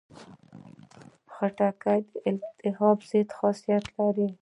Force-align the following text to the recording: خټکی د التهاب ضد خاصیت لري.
خټکی 1.33 1.99
د 2.07 2.11
التهاب 2.29 2.97
ضد 3.09 3.29
خاصیت 3.37 3.85
لري. 3.97 4.27